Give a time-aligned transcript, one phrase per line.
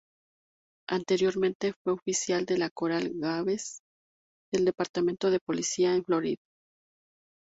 [0.89, 3.81] Anteriormente, fue oficial de la Coral Gables,
[4.51, 6.41] del departamento de policía en la Florida.